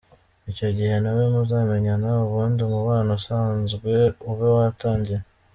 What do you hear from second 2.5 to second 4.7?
umubano usanzwe ube